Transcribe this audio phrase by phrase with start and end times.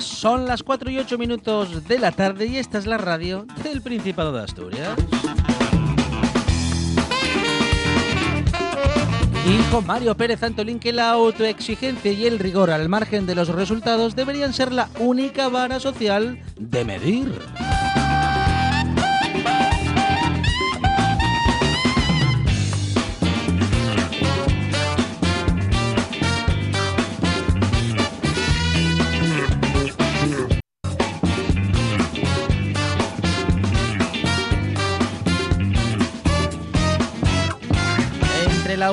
[0.00, 3.80] Son las 4 y 8 minutos de la tarde y esta es la radio del
[3.80, 4.96] Principado de Asturias.
[9.46, 14.16] Dijo Mario Pérez Antolín que la autoexigencia y el rigor al margen de los resultados
[14.16, 17.40] deberían ser la única vara social de medir.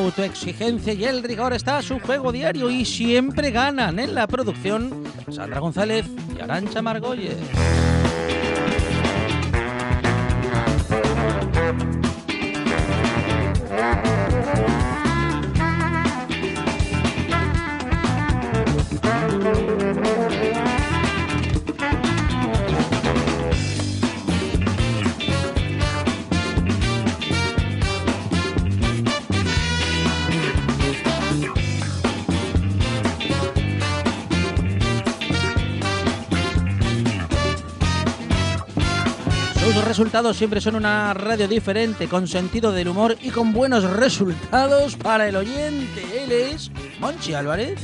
[0.06, 5.60] Autoexigencia y el rigor está su juego diario y siempre ganan en la producción Sandra
[5.60, 6.06] González
[6.38, 7.38] y Arancha Margolles.
[39.94, 45.28] Resultados siempre son una radio diferente, con sentido del humor y con buenos resultados para
[45.30, 46.04] el oyente.
[46.24, 47.80] Él es Monchi Álvarez.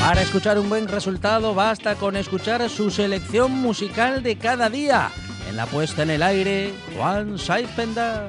[0.00, 5.10] Para escuchar un buen resultado basta con escuchar su selección musical de cada día.
[5.50, 8.28] En la puesta en el aire, Juan Saipenda.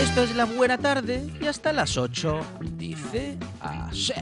[0.00, 2.40] Esto es la buena tarde y hasta las 8
[2.78, 4.14] dice así.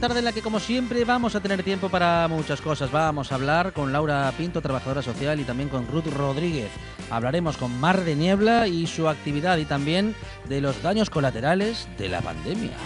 [0.00, 2.92] Tarde en la que, como siempre, vamos a tener tiempo para muchas cosas.
[2.92, 6.70] Vamos a hablar con Laura Pinto, trabajadora social, y también con Ruth Rodríguez.
[7.10, 10.14] Hablaremos con Mar de Niebla y su actividad y también
[10.48, 12.76] de los daños colaterales de la pandemia.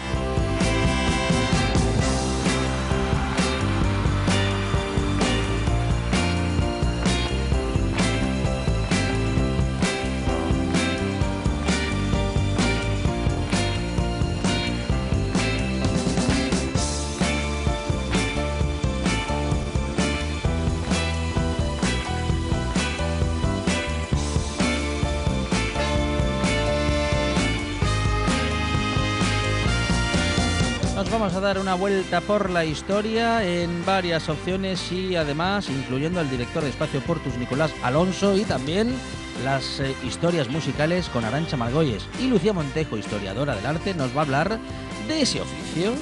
[31.58, 37.00] Una vuelta por la historia en varias opciones y además incluyendo al director de Espacio
[37.00, 38.94] Portus Nicolás Alonso y también
[39.44, 42.06] las eh, historias musicales con Arancha Margolles.
[42.20, 44.58] Y Lucía Montejo, historiadora del arte, nos va a hablar
[45.08, 45.92] de ese oficio.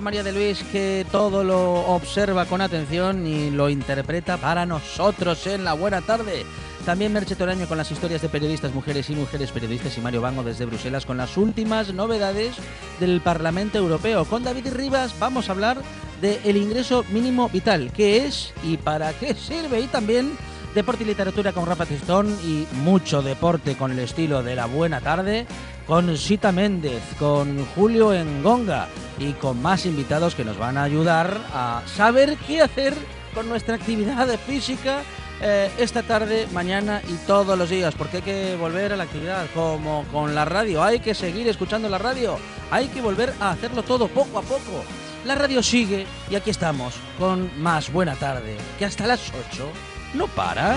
[0.00, 5.64] María de Luis, que todo lo observa con atención y lo interpreta para nosotros en
[5.64, 6.44] la buena tarde.
[6.84, 10.42] También Merche Toraño con las historias de periodistas, mujeres y mujeres periodistas y Mario Bango
[10.42, 12.56] desde Bruselas con las últimas novedades
[12.98, 14.24] del Parlamento Europeo.
[14.24, 15.78] Con David Rivas vamos a hablar
[16.20, 19.80] del ingreso mínimo vital, qué es y para qué sirve.
[19.80, 20.32] Y también
[20.74, 25.00] deporte y literatura con Rafa Tistón y mucho deporte con el estilo de la buena
[25.00, 25.46] tarde,
[25.88, 28.88] con Sita Méndez, con Julio Engonga
[29.18, 32.94] y con más invitados que nos van a ayudar a saber qué hacer
[33.34, 35.00] con nuestra actividad física
[35.40, 39.46] eh, esta tarde, mañana y todos los días, porque hay que volver a la actividad
[39.54, 42.36] como con la radio, hay que seguir escuchando la radio,
[42.70, 44.84] hay que volver a hacerlo todo poco a poco.
[45.24, 49.64] La radio sigue y aquí estamos con más buena tarde, que hasta las 8
[50.14, 50.76] no para.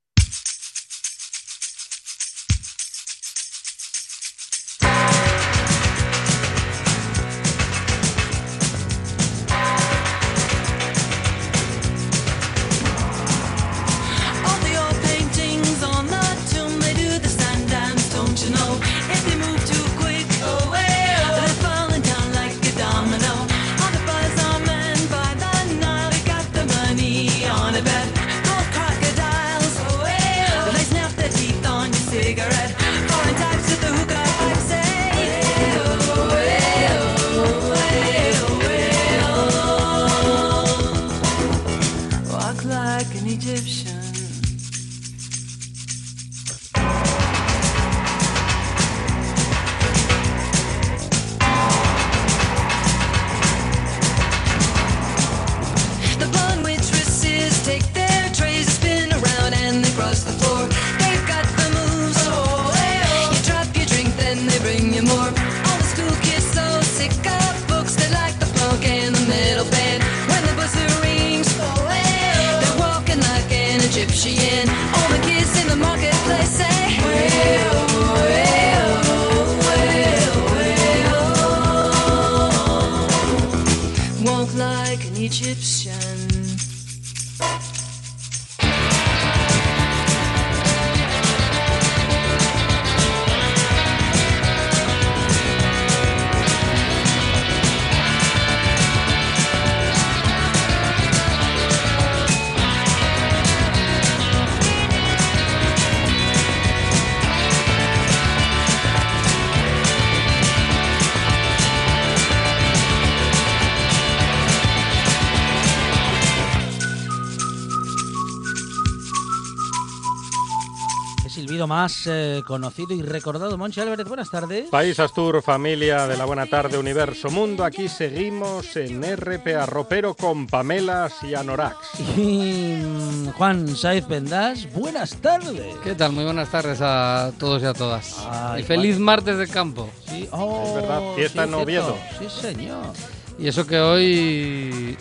[121.67, 123.57] Más eh, conocido y recordado.
[123.57, 124.69] Monchi Álvarez, buenas tardes.
[124.69, 127.63] País Astur, familia de la Buena Tarde, Universo Mundo.
[127.63, 131.77] Aquí seguimos en RPA Ropero con Pamelas y Anorax.
[132.17, 135.75] Y mm, Juan Saiz Pendas, buenas tardes.
[135.83, 136.13] ¿Qué tal?
[136.13, 138.25] Muy buenas tardes a todos y a todas.
[138.29, 139.03] Ay, y feliz Juan.
[139.03, 139.89] martes de campo.
[140.07, 141.53] Sí, oh, Es verdad, fiesta sí, en.
[141.55, 141.97] Oviedo.
[142.19, 142.93] Sí, señor.
[143.37, 144.97] Y eso que hoy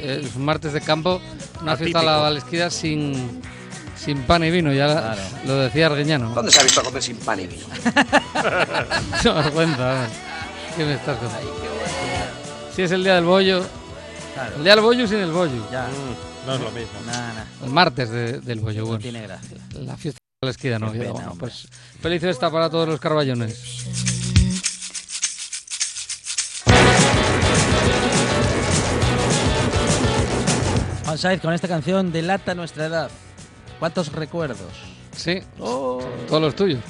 [0.00, 1.20] es un martes de campo,
[1.62, 2.22] una fiesta a la Atípico.
[2.22, 3.42] Valesquida sin,
[3.96, 5.20] sin pan y vino, ya Claro.
[5.46, 6.30] lo decía Arguiñano.
[6.34, 7.66] ¿Dónde se ha visto comer sin pan y vino?
[9.22, 10.06] Qué vergüenza.
[10.76, 11.52] ¿Qué me estás contando?
[12.74, 13.64] Si es el día del bollo,
[14.34, 14.56] Claro.
[14.56, 15.66] el día del bollo sin el bollo.
[15.72, 17.00] Ya, Mm, no es lo mismo.
[17.06, 17.46] nada, nada.
[17.64, 19.02] El martes de- del bollo, No bueno.
[19.02, 19.56] tiene gracia.
[19.72, 20.92] La fiesta de la Valesquida, no.
[20.92, 21.66] Pena, bueno, pues
[22.02, 23.84] feliz fiesta para todos los carballones.
[31.04, 33.10] Juan Saiz, con esta canción delata nuestra edad.
[33.78, 34.68] ¿Cuántos recuerdos?
[35.12, 36.00] Sí, Oh.
[36.28, 36.80] todos los tuyos.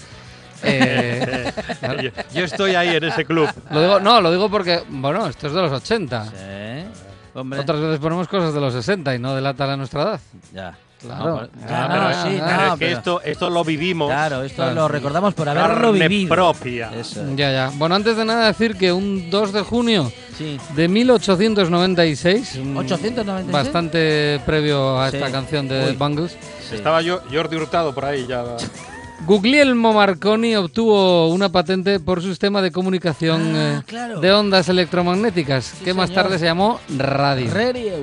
[0.62, 1.52] Eh,
[2.02, 3.48] Yo, yo estoy ahí en ese club.
[3.70, 6.24] Lo digo, no, lo digo porque, bueno, esto es de los 80.
[6.24, 6.98] Sí.
[7.34, 7.60] Hombre.
[7.60, 10.20] Otras veces ponemos cosas de los 60 y no delata la nuestra edad.
[10.54, 10.76] Ya.
[10.98, 11.42] Claro.
[11.42, 14.08] No, pero- no, sí, pero es que pero- esto, esto lo vivimos.
[14.08, 14.74] Claro, esto Claro.
[14.74, 16.34] lo recordamos por haberlo vivido.
[16.34, 16.90] propia.
[16.94, 17.22] Eso.
[17.36, 17.70] Ya, ya.
[17.74, 20.58] Bueno, antes de nada decir que un 2 de junio Sí.
[20.74, 23.50] de 1896, un- 896.
[23.52, 25.16] bastante previo a Sí.
[25.16, 25.86] esta canción de Uy.
[25.92, 26.32] The Bangles,
[26.68, 26.74] Sí.
[26.76, 28.44] Estaba yo, Jordi Hurtado por ahí ya.
[29.26, 34.20] Guglielmo Marconi obtuvo una patente por su sistema de comunicación Ah, eh, claro.
[34.20, 37.50] de ondas electromagnéticas, que más tarde se llamó radio.
[37.52, 37.94] Radio.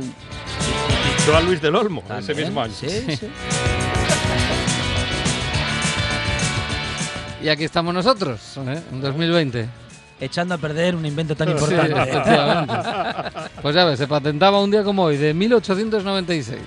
[1.28, 2.74] Yo a Luis del Olmo, ese mismo año.
[2.78, 3.28] Sí, sí.
[7.44, 8.82] Y aquí estamos nosotros, ¿eh?
[8.92, 9.68] en 2020.
[10.24, 11.94] Echando a perder un invento tan importante.
[13.62, 16.60] Pues ya ves, se patentaba un día como hoy, de 1896.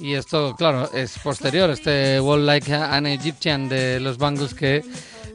[0.00, 4.84] Y esto, claro, es posterior, este Wall Like an Egyptian de los Bangles que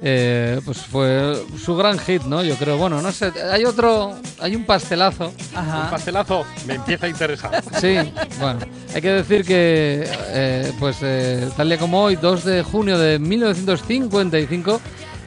[0.01, 2.41] eh, pues fue su gran hit, ¿no?
[2.41, 5.33] Yo creo, bueno, no sé, hay otro, hay un pastelazo.
[5.55, 7.63] Un pastelazo me empieza a interesar.
[7.79, 7.97] Sí,
[8.39, 8.59] bueno,
[8.93, 13.19] hay que decir que, eh, pues eh, tal día como hoy, 2 de junio de
[13.19, 14.79] 1955,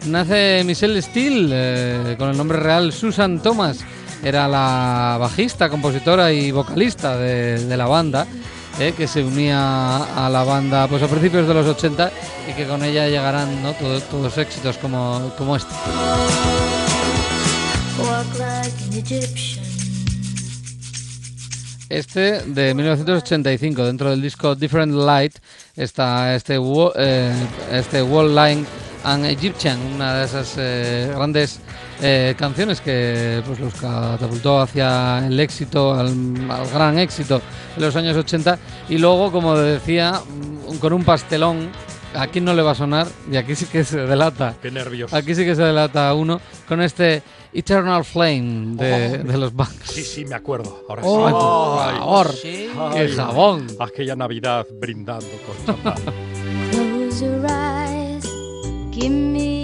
[0.07, 3.81] nace Michelle Steele, eh, con el nombre real Susan Thomas.
[4.25, 8.27] Era la bajista, compositora y vocalista de, de la banda,
[8.79, 12.11] eh, que se unía a la banda pues a principios de los 80
[12.49, 13.73] y que con ella llegarán ¿no?
[13.75, 15.75] todos, todos éxitos como, como este.
[21.89, 25.37] Este de 1985, dentro del disco Different Light,
[25.77, 26.59] está este,
[26.97, 27.33] eh,
[27.71, 28.65] este Wall Line
[29.05, 31.61] and Egyptian, una de esas eh, grandes
[32.01, 36.09] eh, canciones que pues, los catapultó hacia el éxito, al,
[36.51, 37.41] al gran éxito
[37.77, 38.59] de los años 80.
[38.89, 40.21] Y luego, como decía,
[40.71, 41.71] mm, con un pastelón,
[42.15, 43.07] ¿a quién no le va a sonar?
[43.31, 44.55] Y aquí sí que se delata.
[44.61, 45.15] Qué nervioso.
[45.17, 47.23] Aquí sí que se delata uno con este
[47.55, 49.91] Eternal Flame de, de los Banks.
[49.91, 50.85] Sí, sí, me acuerdo.
[50.89, 51.33] Ahora Oh, sí.
[51.33, 52.33] por Ay, favor.
[52.33, 52.71] Sí.
[52.95, 53.67] ¡Qué jabón!
[53.79, 55.95] Aquella Navidad brindando con champán.
[58.93, 59.62] Give me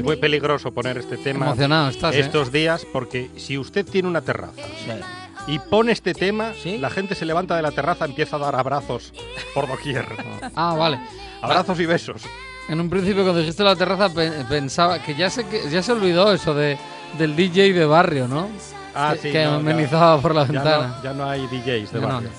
[0.00, 2.20] Es muy peligroso poner este tema Emocionado estás, ¿eh?
[2.20, 4.92] estos días porque si usted tiene una terraza Sí.
[5.52, 6.78] y pone este tema, ¿Sí?
[6.78, 9.12] la gente se levanta de la terraza, empieza a dar abrazos
[9.54, 10.06] por doquier.
[10.54, 10.98] Ah, vale.
[11.42, 12.22] Abrazos y besos.
[12.68, 16.32] En un principio cuando dijiste la terraza pe- pensaba que ya se, ya se olvidó
[16.32, 16.78] eso de,
[17.18, 18.48] del DJ de barrio, ¿no?
[18.94, 20.86] Ah, que sí, que no, ya- amenizaba por la Ya ventana.
[20.96, 22.08] no, ya no hay DJs de Ya no.
[22.14, 22.30] barrio.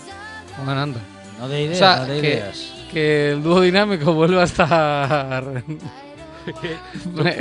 [0.65, 0.99] Bueno, anda.
[1.39, 2.73] No de ideas, O sea, no de ideas.
[2.91, 5.63] que el dúo dinámico vuelve a estar...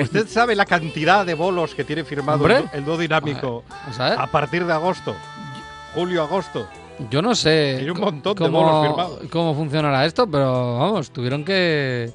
[0.02, 2.56] ¿Usted sabe la cantidad de bolos que tiene firmado Hombre.
[2.56, 3.64] el, dú- el dúo dinámico
[3.98, 5.14] a partir de agosto?
[5.94, 6.68] Julio-agosto.
[7.10, 9.20] Yo no sé un de cómo, bolos firmados.
[9.30, 12.12] cómo funcionará esto, pero vamos, tuvieron que,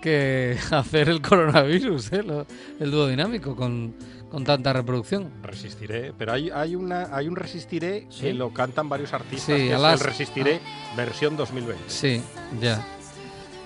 [0.00, 2.22] que hacer el coronavirus, ¿eh?
[2.22, 2.46] Lo-
[2.78, 3.94] el dúo dinámico, con,
[4.30, 5.30] con tanta reproducción.
[5.42, 8.20] Resistiré, pero hay, hay, una, hay un Resistiré ¿Sí?
[8.22, 10.60] que lo cantan varios artistas, Sí, que es el Resistiré
[10.96, 11.84] versión 2020.
[11.88, 12.22] Sí,
[12.60, 12.86] ya.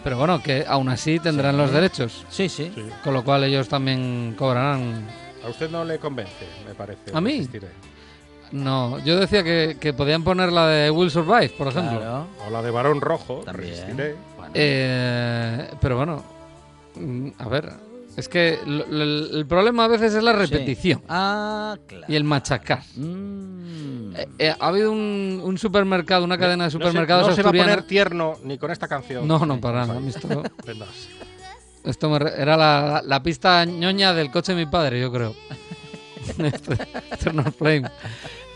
[0.04, 2.72] Pero bueno, que aún así tendrán los derechos, Sí, sí.
[2.74, 2.82] Sí.
[3.04, 5.06] con lo cual ellos también cobrarán.
[5.44, 7.10] A usted no le convence, me parece.
[7.14, 7.32] ¿A mí?
[7.38, 7.68] Resistiré.
[8.52, 11.98] No, yo decía que, que podían poner la de Will Survive, por ejemplo.
[12.00, 12.26] Claro.
[12.46, 13.70] O la de Barón Rojo, También.
[13.70, 14.16] Resistiré.
[14.36, 14.52] Bueno.
[14.54, 16.22] Eh, pero bueno,
[16.96, 17.72] mm, a ver,
[18.16, 19.04] es que lo- lo-
[19.38, 20.38] el problema a veces es la Sí.
[20.38, 22.04] repetición Ah, claro.
[22.08, 22.82] y el machacar.
[22.96, 24.14] Mm.
[24.16, 27.42] Eh, eh, ha habido un, un supermercado, una cadena de No se- supermercados no se,
[27.42, 29.26] va a poner tierno ni con esta canción.
[29.26, 30.00] No, no, para nada.
[30.06, 30.42] Esto,
[31.84, 35.34] esto me re- era la, la pista ñoña del coche de mi padre, yo creo.
[36.38, 36.74] Este,
[37.10, 37.90] Eternal Flame.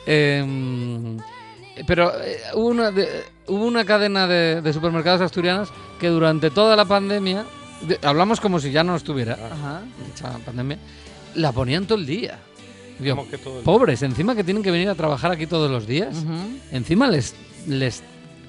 [0.07, 1.19] Em,
[1.87, 6.77] pero eh, hubo, una de- hubo una cadena de, de supermercados asturianos que durante toda
[6.77, 7.47] la pandemia, de-
[8.03, 9.83] hablamos como si ya no estuviera, Ajá.
[10.07, 10.79] dicha pandemia,
[11.35, 12.39] la ponían todo el día.
[12.99, 15.71] Digo, Como que todo el- pobres, encima que tienen que venir a trabajar aquí todos
[15.71, 16.59] los días, Ujú.
[16.73, 17.35] encima les,
[17.67, 18.03] les Sí.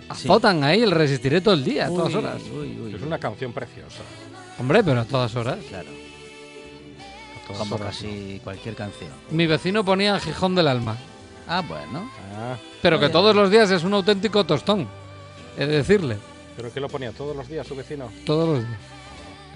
[0.10, 2.42] azotan ahí el resistiré todo el día, a todas Uy, horas.
[2.58, 4.00] uy, uy, Es una canción preciosa.
[4.60, 5.58] Hombre, pero a todas horas.
[5.68, 5.90] Claro.
[5.90, 7.88] A todas Como horas.
[7.98, 9.10] casi cualquier canción.
[9.32, 10.98] Mi vecino ponía Gijón del Alma,
[11.50, 12.12] Ah, bueno.
[12.36, 13.14] Ah, pero que Oye.
[13.14, 14.86] todos los días es un auténtico tostón.
[15.58, 16.18] De decirle,
[16.58, 18.10] pero que lo ponía todos los días su vecino.
[18.26, 18.80] todos los días.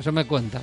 [0.01, 0.61] Eso me cuentan.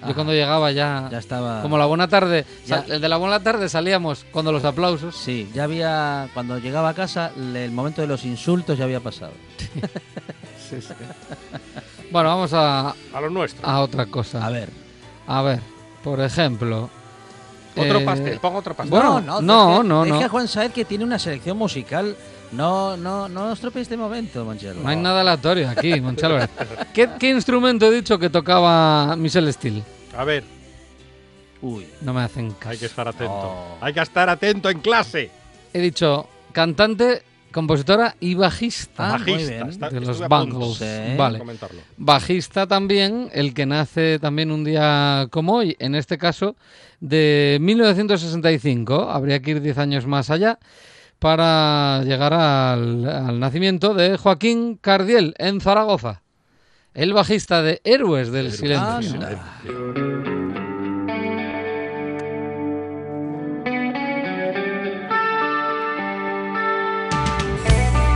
[0.00, 0.14] Yo Ajá.
[0.14, 1.60] cuando llegaba ya, Ya estaba.
[1.60, 2.78] como la buena tarde, Ya.
[2.82, 5.14] sal- el de la buena tarde salíamos cuando los aplausos.
[5.16, 6.28] Sí, ya había.
[6.32, 9.32] Cuando llegaba a casa, el momento de los insultos ya había pasado.
[12.12, 13.66] Bueno, vamos a, A lo nuestro.
[13.66, 14.44] a otra cosa.
[14.44, 14.68] A ver.
[15.26, 15.60] A ver,
[16.02, 16.88] por ejemplo.
[17.76, 18.90] otro eh, pastel, ponga otro pastel.
[18.90, 20.26] Bueno, no, no, no, deje no.
[20.26, 22.16] a Juan Saez que tiene una selección musical.
[22.52, 24.80] No, no, no os tropeéis este momento, Monchelo.
[24.82, 26.50] No hay nada aleatorio aquí, Álvarez.
[26.94, 29.82] ¿Qué, qué instrumento he dicho que tocaba Michelle Steele?
[30.16, 30.42] A ver,
[31.62, 31.86] Uy.
[32.00, 32.70] No me hacen caso.
[32.70, 33.32] hay que estar atento.
[33.34, 33.76] Oh.
[33.82, 35.30] Hay que estar atento en clase.
[35.74, 39.52] He dicho cantante compositora y bajista Ah, muy Bajista.
[39.54, 39.68] bien.
[39.68, 40.76] está- de los Bangles.
[40.78, 41.16] Sí.
[41.18, 41.42] Vale.
[41.98, 46.56] Bajista también, el que nace también un día como hoy, en este caso
[47.00, 49.10] de 1965.
[49.10, 50.58] Habría que ir 10 años más allá
[51.20, 56.22] para llegar al, al nacimiento de Joaquín Cardiel en Zaragoza.
[56.94, 59.14] El bajista de Héroes del Silencio.
[59.14, 59.60] Anda.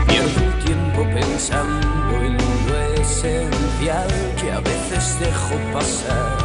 [0.08, 4.08] Pierdo el tiempo pensando en lo esencial
[4.40, 6.38] que a veces dejo pasar.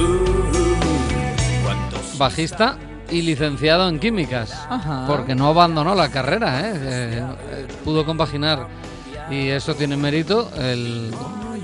[0.00, 2.76] Uh, ¿cuántos Bajista
[3.10, 4.52] y licenciado en químicas.
[4.68, 5.04] Ajá.
[5.06, 6.72] Porque no abandonó la carrera, ¿eh?
[6.76, 7.22] Eh,
[7.52, 8.66] eh, pudo compaginar.
[9.30, 10.50] Y eso tiene mérito.
[10.56, 11.10] El,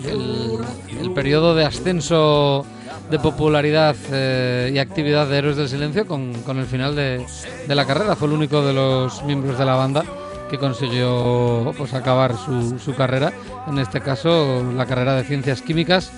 [0.05, 0.59] el-
[1.01, 2.65] el periodo de ascenso
[3.11, 7.25] de popularidad eh, y actividad de Héroes del Silencio con, con el final de,
[7.67, 8.15] de la carrera.
[8.17, 10.05] Fue el único de los miembros de la banda
[10.51, 13.33] que consiguió pues, acabar su, su carrera.
[13.69, 16.11] En este caso, la carrera de Ciencias Químicas.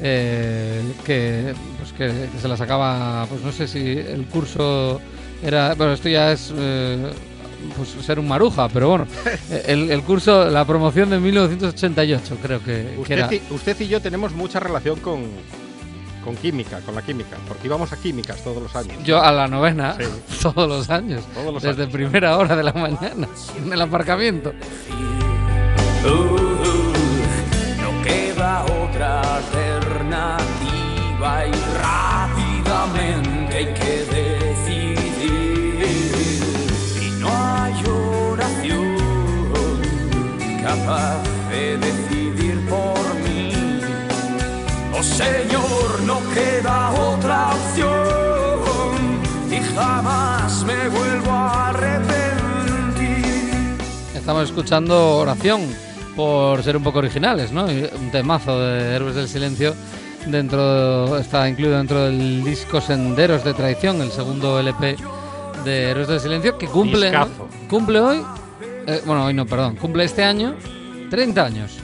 [0.00, 1.54] que,
[1.98, 5.00] que, que se la sacaba, pues no sé si el curso
[5.42, 7.10] era, bueno, esto ya es eh,
[7.76, 9.06] pues ser un maruja, pero bueno,
[9.66, 13.24] el, el curso, la promoción de 1988 creo que, que era.
[13.24, 15.22] Usted, y, usted y yo tenemos mucha relación con,
[16.24, 19.02] con química, con la química, porque íbamos a químicas todos los años.
[19.04, 20.04] Yo a la novena, Sí.
[20.42, 21.92] todos los años, Todos los desde años.
[21.92, 23.28] primera hora de la mañana,
[23.62, 24.52] en el aparcamiento.
[26.04, 26.08] Uh,
[27.82, 30.67] no queda otra alternativa
[31.20, 34.98] y rápidamente hay que decidir.
[37.02, 38.96] Y no hay oración
[40.62, 43.50] capaz de decidir por mí.
[44.96, 49.18] Oh Señor, no queda otra opción
[49.50, 53.16] y jamás me vuelvo a arrepentir.
[54.14, 55.62] Estamos escuchando Oración,
[56.14, 57.64] por ser un poco originales, ¿no?
[57.64, 59.74] Un temazo de Héroes del Silencio
[60.30, 64.96] dentro está incluido dentro del disco Senderos de Traición, el segundo LP
[65.64, 67.28] de Héroes del Silencio que cumple ¿no?
[67.68, 68.22] Cumple hoy,
[68.86, 70.54] eh, bueno hoy no, perdón, cumple este año
[71.10, 71.78] 30 años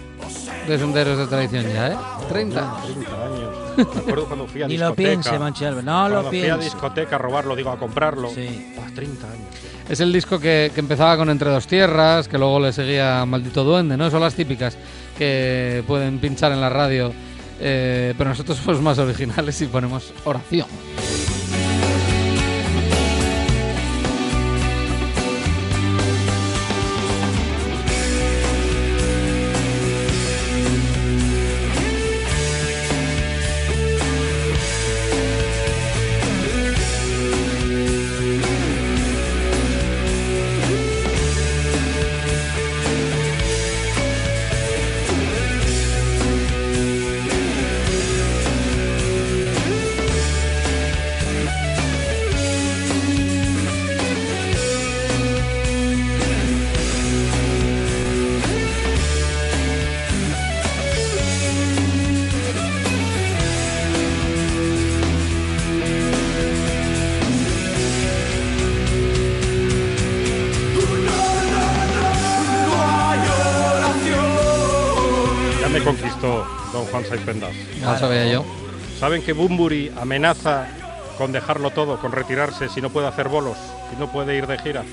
[0.69, 1.97] de Senderos de Traición ya, ¿eh?
[2.29, 2.77] 30.
[2.85, 3.49] 30 años.
[3.77, 4.89] Me acuerdo cuando fui a Ni discoteca.
[4.89, 6.65] lo piense, Manchi Albert, no lo cuando fui a piense.
[6.65, 8.31] discoteca a robarlo, digo, a comprarlo.
[8.31, 8.73] Sí.
[8.77, 9.39] Buah, 30 años.
[9.89, 13.65] Es el disco que, que empezaba con Entre dos tierras, que luego le seguía Maldito
[13.65, 14.11] Duende, ¿no?
[14.11, 14.79] Son las típicas
[15.19, 17.13] que pueden pinchar en la radio,
[17.61, 20.67] eh, pero nosotros somos más originales y ponemos oración.
[75.75, 77.51] Me conquistó don Juan Saipendas.
[77.83, 78.45] Lo sabía yo.
[79.01, 80.67] ¿Saben que Bumburi amenaza
[81.19, 83.57] con dejarlo todo, con retirarse si no puede hacer bolos,
[83.91, 84.85] si no puede ir de gira?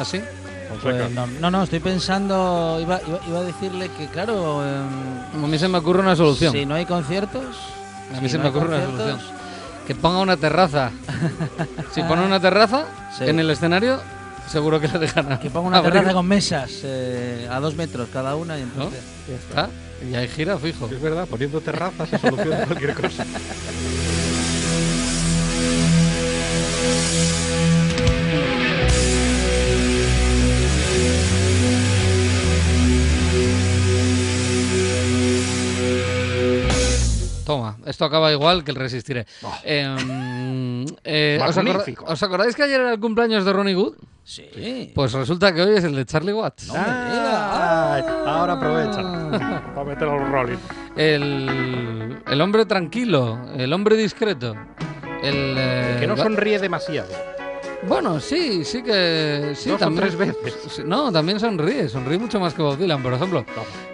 [0.00, 0.20] ¿Así?
[0.68, 1.04] Fonseca.
[1.04, 5.46] Pues no, no, no, estoy pensando, iba, iba, iba a decirle que claro, em, A
[5.46, 6.52] mí se me ocurre una solución.
[6.52, 7.44] si no hay conciertos,
[8.16, 9.20] A mí si se no me ocurre una solución.
[9.86, 10.90] Que ponga una terraza.
[11.94, 13.24] si pone una terraza Sí.
[13.24, 14.00] en el escenario,
[14.48, 15.92] seguro que le dejan Que ponga una abrir.
[15.94, 18.66] terraza con mesas eh, a dos metros cada una y ¿No?
[18.68, 19.00] entonces...
[19.28, 19.70] Ya está.
[20.08, 20.86] Y hay gira fijo.
[20.92, 23.24] Es verdad, poniendo terrazas se soluciona cualquier cosa.
[37.46, 39.24] Toma, esto acaba igual que el Resistiré.
[39.62, 43.94] Em, eh, ¿os, acordáis que ayer era el cumpleaños de Ronnie Wood?
[44.24, 44.90] Sí.
[44.92, 46.72] Pues resulta que hoy es el de Charlie Watts.
[46.74, 49.00] Ay, ahora aprovecha
[49.72, 50.58] para meter los Rolling.
[50.96, 54.56] El, el hombre tranquilo, el hombre discreto.
[55.22, 57.35] El, eh, Que no sonríe demasiado.
[57.86, 59.52] Bueno, sí, sí que.
[59.54, 60.84] Sí, Dos o también, tres veces.
[60.84, 63.44] No, también sonríe, sonríe mucho más que Bob Dylan, por ejemplo.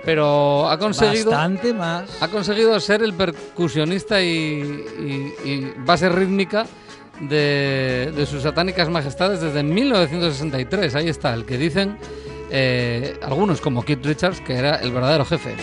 [0.05, 1.31] Pero ha conseguido.
[1.31, 2.23] Bastante más.
[2.23, 6.67] Ha conseguido ser el percusionista y, y- y base rítmica
[7.21, 10.95] de, de sus satánicas majestades desde 1963.
[10.95, 11.99] Ahí está, el que dicen
[12.51, 15.55] eh, algunos como Keith Richards que era el verdadero jefe.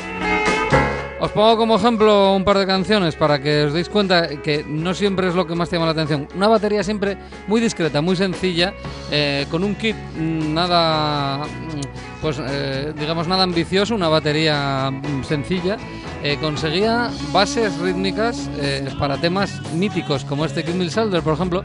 [1.20, 4.94] Os pongo como ejemplo un par de canciones para que os deis cuenta que no
[4.94, 6.30] siempre es lo que más llama la atención.
[6.34, 8.74] Una batería siempre muy discreta, muy sencilla,
[9.12, 15.24] eh, con un kit mm, nada, mm, pues eh, digamos nada ambicioso, una batería mm,
[15.26, 15.76] sencilla.
[16.24, 18.50] eh, conseguía bases rítmicas
[18.98, 21.64] para temas míticos como este Kid Me Shoulder, por ejemplo,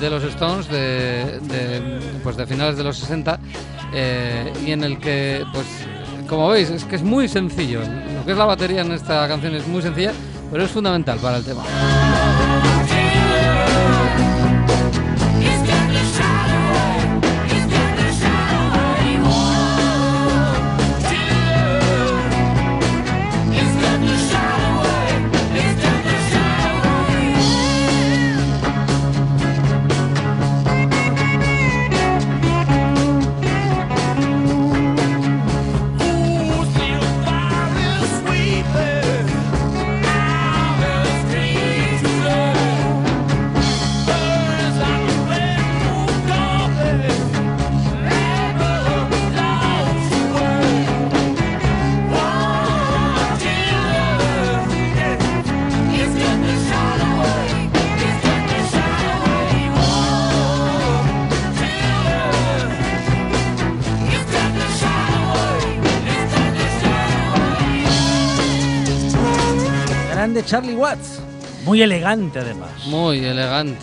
[0.00, 3.38] de los Stones de, de, pues de finales de los 60
[3.92, 5.66] eh, y en el que pues
[6.28, 7.80] como veis, es que es muy sencillo.
[7.80, 10.12] Lo que es la batería en esta canción es muy sencilla,
[10.50, 11.64] pero es fundamental para el tema.
[70.28, 71.20] Grande Charlie Watts.
[71.64, 72.68] Muy elegante además.
[72.86, 73.80] Muy elegante.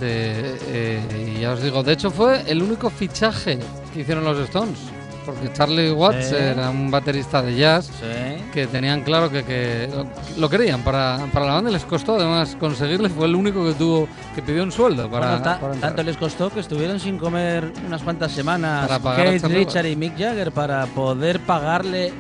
[0.68, 3.58] eh, y ya os digo, de hecho fue el único fichaje
[3.92, 4.78] que hicieron los Stones.
[5.26, 6.36] Porque Charlie Watts Sí.
[6.36, 8.44] era un baterista de jazz Sí.
[8.54, 9.90] que tenían claro que, que
[10.38, 13.12] lo, querían para, para la banda y les costó además conseguirles.
[13.12, 15.92] Fue el único que tuvo que pidió un sueldo para, Bueno, ta- para entrar.
[15.94, 20.52] tanto les costó que estuvieron sin comer unas cuantas semanas Charlie Richard y Mick Jagger
[20.52, 22.14] para poder pagarle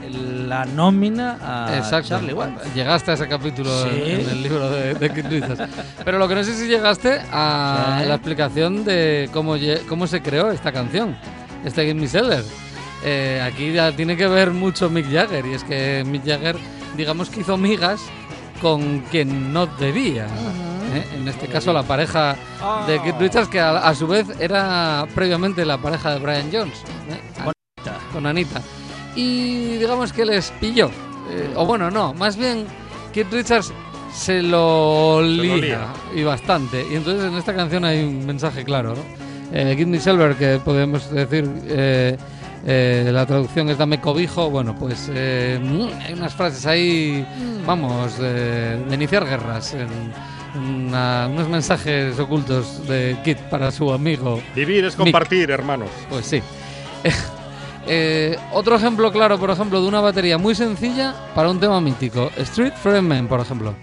[0.47, 2.09] la nómina a Exacto.
[2.09, 2.73] Charlie Watts.
[2.73, 3.89] Llegaste a ese capítulo Sí.
[4.05, 5.69] en, en el libro de, de Richards.
[6.03, 9.55] Pero lo que no sé si llegaste a la explicación de cómo,
[9.87, 11.15] cómo se creó esta canción,
[11.63, 12.43] este Give Me Seller.
[13.07, 16.57] Eh, aquí ya tiene que ver mucho Mick Jagger, y es que Mick Jagger,
[16.97, 18.01] digamos que hizo migas
[18.61, 20.25] con quien no debía.
[20.25, 21.05] ¿eh?
[21.15, 22.35] En este caso, la pareja
[22.87, 26.79] de Keith Richards, que a, a su vez era previamente la pareja de Brian Jones.
[27.11, 27.43] ¿eh?
[27.43, 27.53] Con
[28.11, 28.61] con Anita.
[29.15, 30.89] Y digamos que les pilló.
[31.55, 32.65] O bueno, no, más bien
[33.13, 33.71] Keith Richards
[34.13, 35.87] se lo lía, lía.
[36.15, 36.85] y bastante.
[36.89, 39.01] Y entonces en esta canción hay un mensaje claro, ¿no?
[39.51, 42.17] Eh, Kidney Silver, que podemos decir, eh,
[42.65, 47.25] eh, la traducción es dame cobijo, bueno, pues eh, mm, hay unas frases ahí,
[47.65, 49.87] vamos, de, de iniciar guerras, en,
[50.87, 55.05] una- unos mensajes ocultos de Kid para su amigo Vivir es Mick.
[55.05, 55.89] compartir, hermanos.
[56.09, 56.41] pues sí.
[57.87, 62.31] Eh, otro ejemplo claro, por ejemplo, de una batería muy sencilla para un tema mítico.
[62.35, 63.75] Street Friend Man, por ejemplo.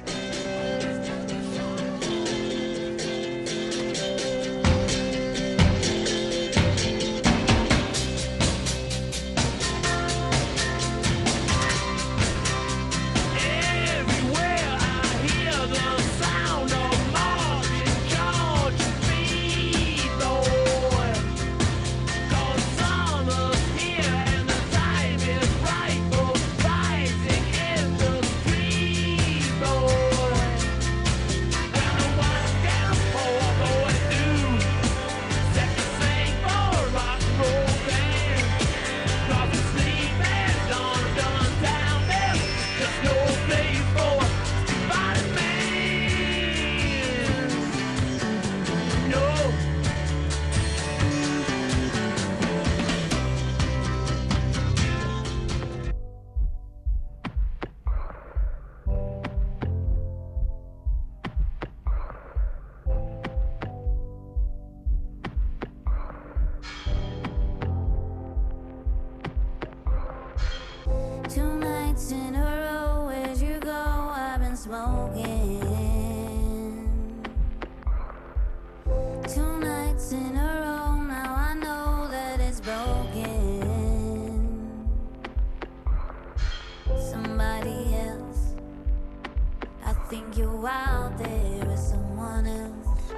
[90.13, 93.13] think you're out there with someone else,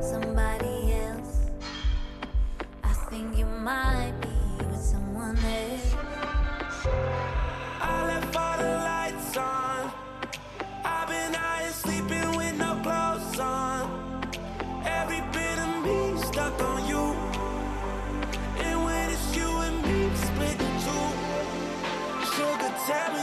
[0.00, 1.50] somebody else.
[2.84, 5.94] I think you might be with someone else.
[7.80, 9.92] I left all the lights on.
[10.84, 13.82] I've been out here sleeping with no clothes on.
[14.84, 17.04] Every bit of me stuck on you.
[18.64, 21.06] And when it's you and me split the two,
[22.32, 23.19] sugar tell me.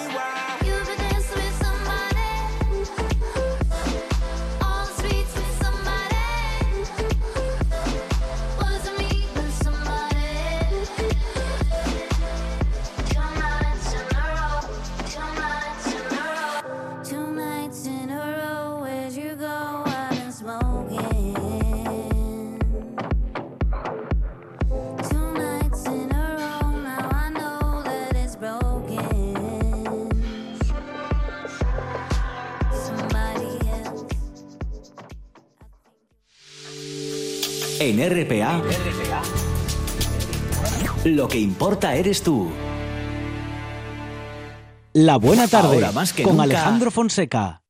[37.97, 38.61] En RPA,
[41.03, 42.51] lo que importa eres tú.
[44.93, 46.43] La buena tarde más que con nunca.
[46.43, 47.63] Alejandro Fonseca.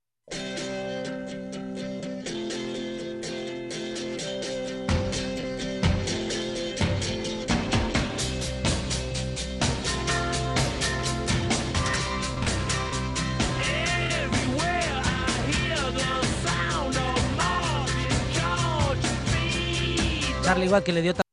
[20.48, 21.24] Charlie Watt que le dio tanta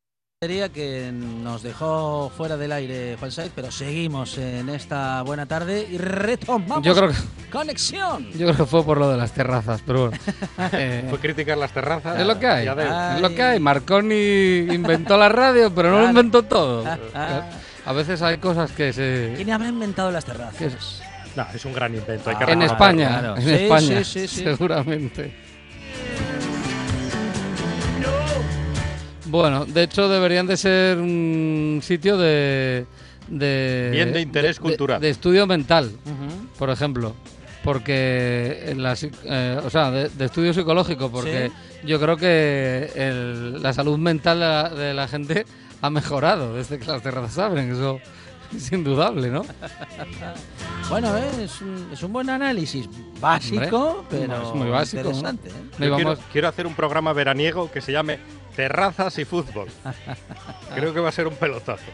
[0.40, 5.86] batería que nos dejó fuera del aire Juan Saiz, pero seguimos en esta buena tarde
[5.90, 7.14] y retomamos Yo creo que,
[7.50, 8.26] conexión.
[8.32, 10.18] yo creo que fue por lo de las terrazas, pero bueno.
[10.72, 12.18] Eh, Fue criticar las terrazas.
[12.18, 12.66] es lo que hay.
[12.66, 13.60] Es lo que hay.
[13.60, 16.84] Marconi inventó la radio, pero no lo inventó todo.
[17.86, 19.34] A veces hay cosas que se.
[19.36, 21.02] ¿Quién habrá inventado las terrazas?
[21.36, 22.30] No, es un gran invento.
[22.30, 22.62] Hay que Ah, en.
[22.62, 23.36] España, claro.
[23.36, 24.44] en Sí, España, sí, sí, sí.
[24.44, 25.43] seguramente.
[29.34, 32.86] Bueno, de hecho deberían de ser un sitio de,
[33.26, 35.00] de Bien de interés cultural.
[35.00, 35.90] de estudio mental,
[36.56, 37.16] por ejemplo,
[37.64, 41.50] porque en la psic- eh, o sea, de, de estudio psicológico, porque
[41.84, 45.46] yo creo que el- la salud mental de la, de la gente
[45.82, 47.98] ha mejorado desde que las terrazas abren, eso
[48.54, 49.44] es indudable, ¿no?
[50.90, 52.86] Bueno, eh, es, un, es un buen análisis
[53.18, 55.48] básico, Hombre, pero es muy básico, interesante.
[55.48, 55.88] ¿eh?
[55.88, 58.18] Yo quiero hacer un programa veraniego que se llame
[58.56, 59.68] Terrazas y Fútbol.
[60.74, 61.84] Creo que va a ser un pelotazo.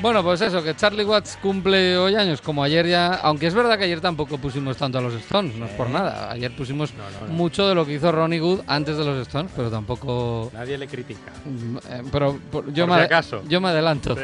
[0.00, 3.78] Bueno, pues eso, que Charlie Watts cumple hoy años, como ayer ya, aunque es verdad
[3.78, 6.30] que ayer tampoco pusimos tanto a los Stones, no es por nada.
[6.30, 6.92] Ayer pusimos
[7.30, 10.50] mucho de lo que hizo Ronnie Wood antes de los Stones, pero tampoco...
[10.52, 11.32] Nadie le critica.
[11.88, 13.42] eh, Pero por- yo, Por me, si acaso.
[13.48, 14.14] yo me adelanto.
[14.14, 14.22] Sí.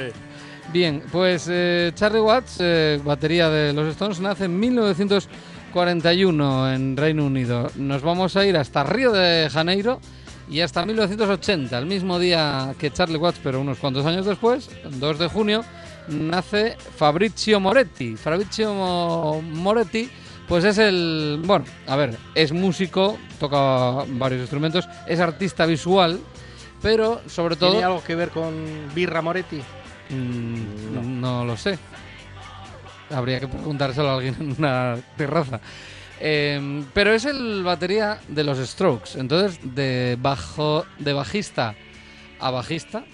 [0.70, 4.60] Bien, pues eh, Charlie Watts, eh, batería de los Stones, nace en
[5.74, 7.70] 1941 en Reino Unido.
[7.76, 10.00] Nos vamos a ir hasta Río de Janeiro
[10.48, 14.98] y hasta 1980, el mismo día que Charlie Watts, pero unos cuantos años después, el
[14.98, 15.64] 2 de junio,
[16.08, 18.16] nace Fabrizio Moretti.
[18.16, 20.10] Fabrizio Mo- Moretti,
[20.48, 26.18] pues es el, bueno, a ver, es músico, toca varios instrumentos, es artista visual,
[26.82, 27.70] pero sobre todo...
[27.70, 28.52] ¿Tiene algo que ver con
[28.92, 29.60] Birra Moretti?
[30.10, 31.44] Mm, no.
[31.44, 31.78] lo sé.
[33.10, 35.60] Habría que preguntárselo a alguien en una terraza.
[36.20, 39.18] Eh, pero es el batería de los Strokes.
[39.18, 41.74] Entonces, de bajo, de bajista
[42.38, 43.04] a bajista,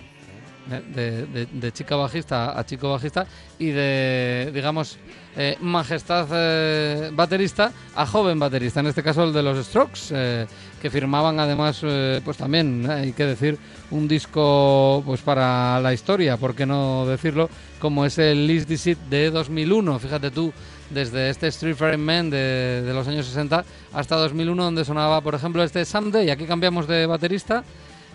[0.68, 3.26] de, de- chica bajista a chico bajista
[3.58, 4.98] y de, digamos,
[5.36, 8.80] eh, majestad eh, baterista a joven baterista.
[8.80, 10.46] En este caso, el de los Strokes, eh,
[10.80, 11.80] que firmaban además,
[12.24, 13.58] pues también, hay que decir,
[13.90, 17.48] un disco pues para la historia, ¿por qué no decirlo?
[17.80, 19.98] Como es el List Deceit de 2001.
[19.98, 20.52] Fíjate tú,
[20.90, 25.34] desde este Street Fighting Man de, de los años 60 hasta 2001, donde sonaba, por
[25.34, 26.30] ejemplo, este Someday.
[26.30, 27.64] Aquí cambiamos de baterista.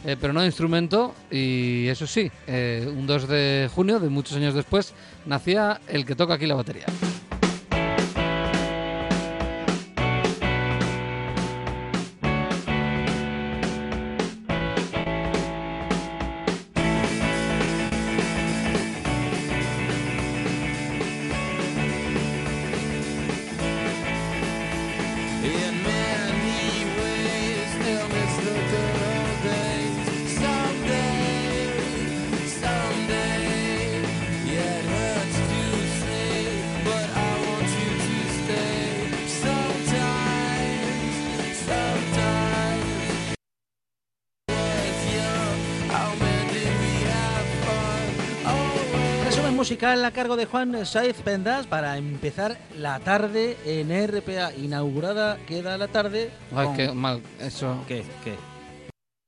[0.05, 4.35] Eh, pero no de instrumento, y eso sí, eh, un 2 de junio, de muchos
[4.37, 4.93] años después,
[5.25, 6.85] nacía el que toca aquí la batería.
[49.81, 54.53] Musical a cargo de Juan Saiz Pendas para empezar la tarde en RPA.
[54.53, 56.29] Inaugurada queda la tarde.
[56.55, 58.03] Ay, con- qué mal, eso, ¿Qué?
[58.23, 58.35] ¿Qué?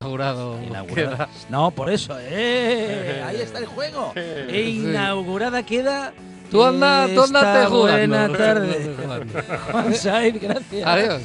[0.02, 0.62] inaugurado.
[0.62, 1.28] Inaugurada.
[1.50, 3.24] No, por eso, ¡eh!
[3.28, 4.14] Ahí está el juego.
[4.16, 6.14] E inaugurada queda.
[6.52, 8.16] Tú anda, tú andate jugando.
[8.16, 8.96] Buena tarde.
[9.72, 10.86] Juan Saiz, gracias.
[10.88, 11.22] Adiós.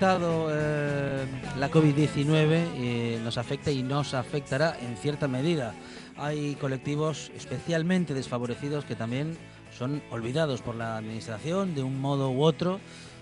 [0.00, 1.26] Afectado eh,
[1.58, 5.74] la COVID-19, eh, nos afecta y nos afectará en cierta medida.
[6.16, 9.36] Hay colectivos especialmente desfavorecidos que también
[9.76, 12.80] son olvidados por la Administración de un modo u otro.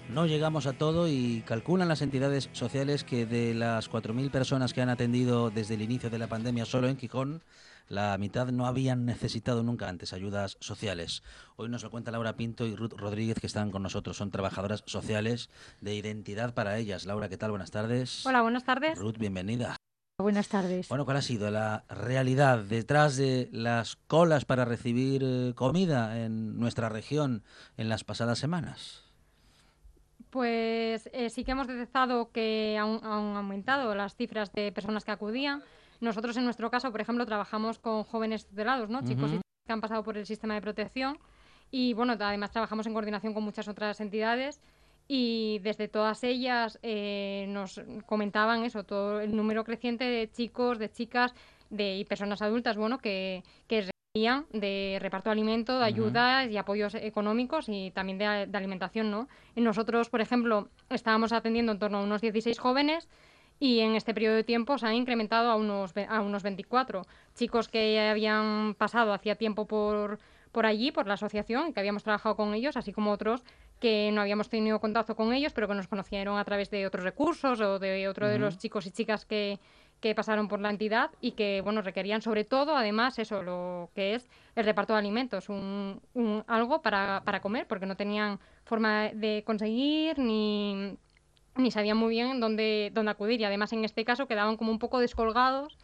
[0.09, 4.81] No llegamos a todo y calculan las entidades sociales que de las 4.000 personas que
[4.81, 7.43] han atendido desde el inicio de la pandemia solo en Gijón,
[7.89, 11.23] la mitad no habían necesitado nunca antes ayudas sociales.
[11.57, 14.17] Hoy nos lo cuenta Laura Pinto y Ruth Rodríguez que están con nosotros.
[14.17, 17.07] Son trabajadoras sociales de identidad para ellas.
[17.07, 17.51] Laura, ¿qué tal?
[17.51, 18.27] Buenas tardes.
[18.27, 18.99] Hola, buenas tardes.
[18.99, 19.77] Ruth, bienvenida.
[20.21, 20.89] Buenas tardes.
[20.89, 26.59] Bueno, ¿cuál ha sido la realidad detrás de las colas para recibir eh, comida en
[26.59, 27.45] nuestra región
[27.77, 29.05] en las pasadas semanas?
[30.31, 35.13] Pues eh, sí que hemos detectado que han, han aumentado las cifras de personas que
[35.13, 35.63] acudían.
[36.01, 39.03] Nosotros, en nuestro caso, por ejemplo, trabajamos con jóvenes tutelados, ¿no?
[39.03, 39.43] Chicos y Ujú.
[39.43, 41.19] chicas que han pasado por el sistema de protección.
[41.71, 44.61] Y bueno, además trabajamos en coordinación con muchas otras entidades.
[45.09, 50.91] Y desde todas ellas eh, nos comentaban eso, todo el número creciente de chicos, de
[50.91, 51.35] chicas
[51.71, 56.59] de, y personas adultas, bueno, que, que requerían de reparto de alimento, de ayudas y
[56.59, 59.29] apoyos económicos y también de, de alimentación, ¿no?
[59.57, 63.09] Y nosotros, por ejemplo, estábamos atendiendo en torno a unos 16 jóvenes
[63.61, 67.03] y en este periodo de tiempo se han incrementado a unos, a unos 24
[67.35, 70.19] chicos que habían pasado hacía tiempo por,
[70.53, 73.45] por allí, por la asociación, que habíamos trabajado con ellos, así como otros
[73.81, 77.05] que no habíamos tenido contacto con ellos, pero que nos conocieron a través de otros
[77.05, 79.61] recursos o de otro de los chicos y chicas que,
[80.01, 84.15] que pasaron por la entidad y que bueno requerían sobre todo además eso lo que
[84.15, 89.11] es el reparto de alimentos un, un- algo para, para comer porque no tenían forma
[89.13, 90.97] de conseguir ni
[91.59, 94.79] ni sabían muy bien dónde, dónde acudir y además en este caso quedaban como un
[94.79, 95.77] poco descolgados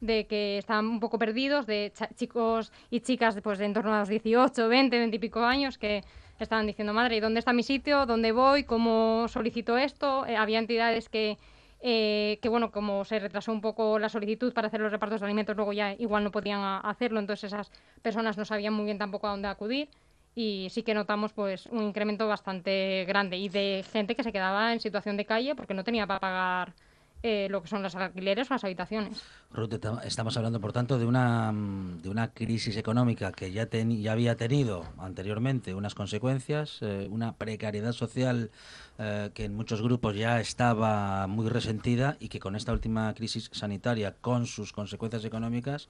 [0.00, 4.00] de que estaban un poco perdidos de chicos y chicas pues, de en torno a
[4.00, 6.02] los 18, 20, 20 y pico años que
[6.38, 8.06] estaban diciendo, madre, ¿y dónde está mi sitio?
[8.06, 8.64] ¿Dónde voy?
[8.64, 10.24] ¿Cómo solicito esto?
[10.26, 11.36] Eh, había entidades que,
[11.82, 15.26] eh, que, bueno, como se retrasó un poco la solicitud para hacer los repartos de
[15.26, 19.26] alimentos, luego ya igual no podían hacerlo, entonces esas personas no sabían muy bien tampoco
[19.26, 19.90] a dónde acudir
[20.40, 24.72] y sí que notamos pues un incremento bastante grande y de gente que se quedaba
[24.72, 26.72] en situación de calle porque no tenía para pagar
[27.22, 29.22] eh, lo que son los alquileres o las habitaciones.
[29.52, 29.74] Ruth,
[30.04, 34.36] estamos hablando, por tanto, de una, de una crisis económica que ya, teni- ya había
[34.36, 38.50] tenido anteriormente unas consecuencias, eh, una precariedad social
[38.98, 43.50] eh, que en muchos grupos ya estaba muy resentida y que con esta última crisis
[43.52, 45.88] sanitaria, con sus consecuencias económicas,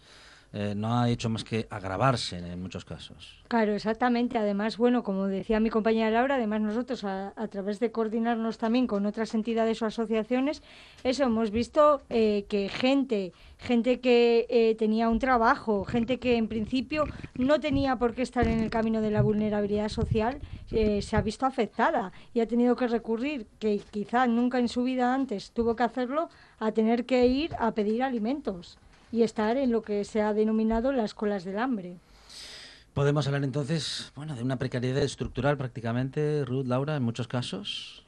[0.53, 3.43] eh, no ha hecho más que agravarse en, muchos casos.
[3.49, 4.39] Claro, exactamente.
[4.39, 8.87] Además, bueno, como decía mi compañera Laura, además nosotros a, a través de coordinarnos también
[8.87, 10.63] con otras entidades o asociaciones,
[11.05, 16.49] eso hemos visto eh, que gente, gente que eh, tenía un trabajo, gente que en
[16.49, 17.05] principio
[17.37, 20.41] no tenía por qué estar en el camino de la vulnerabilidad social,
[20.71, 24.83] eh, se ha visto afectada y ha tenido que recurrir, que quizá nunca en su
[24.83, 26.29] vida antes tuvo que hacerlo,
[26.59, 28.79] a tener que ir a pedir alimentos
[29.13, 31.97] y estar en lo que se ha denominado las colas del hambre.
[32.95, 38.05] Podemos hablar entonces, bueno, de una precariedad estructural prácticamente, Ruth, Laura, en muchos casos.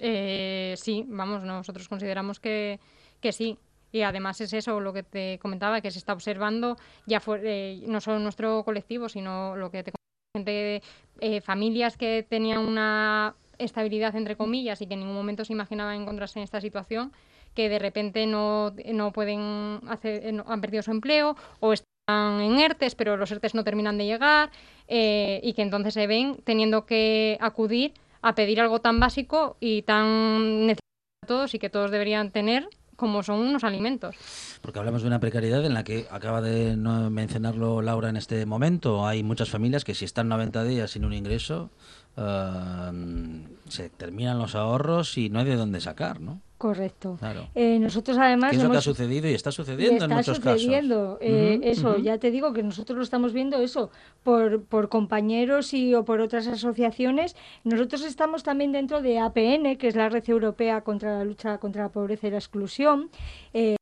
[0.00, 2.78] Eh, sí, vamos, nosotros consideramos que,
[3.20, 3.58] que sí.
[3.92, 6.76] Y además es eso lo que te comentaba, que se está observando
[7.06, 9.96] ya fue, eh, no solo en nuestro colectivo, sino lo que te comentaba,
[10.34, 10.82] gente
[11.20, 16.02] eh, familias que tenían una estabilidad entre comillas y que en ningún momento se imaginaban
[16.02, 17.12] encontrarse en esta situación,
[17.56, 22.40] que de repente no, no pueden hacer, eh, no- han perdido su empleo o están
[22.40, 24.50] en ERTES, pero los ERTES no terminan de llegar
[24.86, 29.82] eh, y que entonces se ven teniendo que acudir a pedir algo tan básico y
[29.82, 30.80] tan necesario
[31.24, 34.16] a todos y que todos deberían tener como son unos alimentos.
[34.62, 38.46] Porque hablamos de una precariedad en la que acaba de no mencionarlo Laura en este
[38.46, 39.06] momento.
[39.06, 41.70] Hay muchas familias que si están 90 días sin un ingreso,
[42.16, 46.40] eh, se terminan los ahorros y no hay de dónde sacar, ¿no?
[46.58, 47.16] Correcto.
[47.18, 47.48] Claro.
[47.54, 50.10] Eh, nosotros además ¿Qué es lo que ha hemos- sucedido y está y sucediendo en
[50.12, 51.18] está muchos sucediendo, casos?
[51.20, 53.90] eh, Ujú, eso, ya te digo que nosotros lo estamos viendo eso
[54.22, 57.36] por, por compañeros y o por otras asociaciones.
[57.64, 61.82] Nosotros estamos también dentro de APN, que es la Red Europea contra la lucha contra
[61.82, 63.10] la pobreza y la exclusión.
[63.52, 63.76] eh.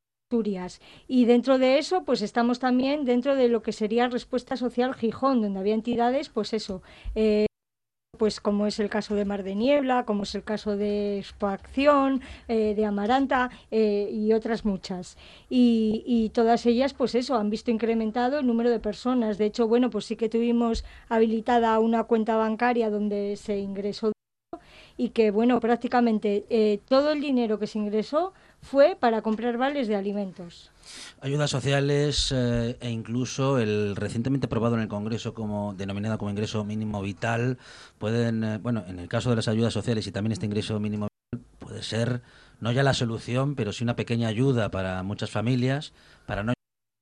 [1.07, 5.41] Y dentro de eso, pues estamos también dentro de lo que sería Respuesta Social Gijón,
[5.41, 6.83] donde había entidades, pues eso,
[7.15, 7.47] eh,
[8.15, 12.21] pues como es el caso de Mar de Niebla, como es el caso de Expoacción,
[12.49, 15.17] eh, de Amaranta eh, y otras muchas.
[15.49, 19.39] Y, todas ellas, pues eso, han visto incrementado el número de personas.
[19.39, 24.13] De hecho, bueno, pues sí que tuvimos habilitada una cuenta bancaria donde se ingresó
[24.97, 28.33] y que, bueno, prácticamente eh, todo el dinero que se ingresó
[28.65, 30.71] fue para comprar vales de alimentos.
[31.21, 36.65] Ayudas sociales eh, e incluso el recientemente aprobado en el Congreso como denominado como ingreso
[36.65, 37.59] mínimo vital
[37.99, 41.07] pueden, eh, bueno, en el caso de las ayudas sociales y también este ingreso mínimo
[41.07, 42.23] vital puede ser
[42.61, 45.93] no ya la solución, pero sí una pequeña ayuda para muchas familias,
[46.27, 46.55] para no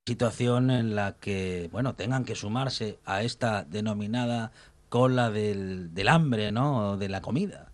[0.06, 4.50] situación en la que, bueno, tengan que sumarse a esta denominada
[4.88, 6.96] cola del, del hambre, ¿no?
[6.96, 7.71] De la comida.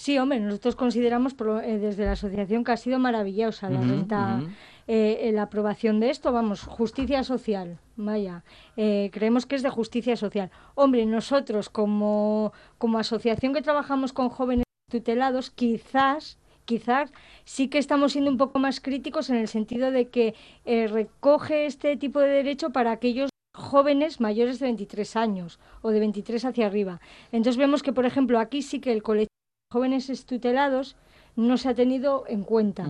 [0.00, 4.40] Sí, hombre, nosotros consideramos eh, desde la asociación que ha sido maravillosa la
[4.86, 8.42] eh, la aprobación de esto, vamos, justicia social, vaya,
[8.78, 10.50] eh, creemos que es de justicia social.
[10.74, 17.12] Hombre, nosotros como, como asociación que trabajamos con jóvenes tutelados, quizás, quizás
[17.44, 20.34] sí que estamos siendo un poco más críticos en el sentido de que
[20.64, 26.00] eh, recoge este tipo de derecho para aquellos jóvenes mayores de 23 años o de
[26.00, 27.02] 23 hacia arriba.
[27.32, 29.39] Entonces vemos que, por ejemplo, aquí sí que el colectivo
[29.70, 30.96] jóvenes tutelados
[31.36, 32.88] no se ha tenido en cuenta.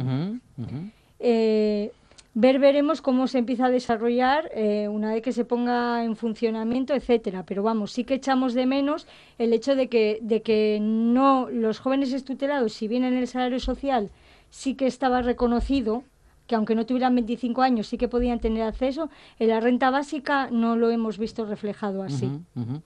[1.18, 1.92] Eh,
[2.32, 6.94] ver veremos cómo se empieza a desarrollar eh, una vez que se ponga en funcionamiento,
[6.94, 7.44] etcétera.
[7.44, 9.06] Pero vamos, sí que echamos de menos
[9.36, 13.60] el hecho de que, de que no los jóvenes tutelados, si bien en el salario
[13.60, 14.08] social
[14.48, 16.02] sí que estaba reconocido,
[16.46, 20.48] que aunque no tuvieran 25 años sí que podían tener acceso, en la renta básica
[20.50, 22.24] no lo hemos visto reflejado así.
[22.56, 22.80] Ujú.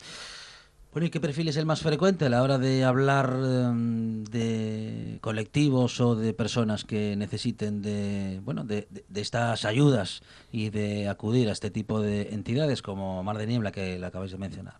[0.94, 5.18] Bueno, ¿y qué perfil es el más frecuente a la hora de hablar em, de
[5.22, 10.22] colectivos o de personas que necesiten de, bueno, de, estas ayudas
[10.52, 14.30] y de acudir a este tipo de entidades como Mar de Niebla que le acabáis
[14.30, 14.76] de mencionar?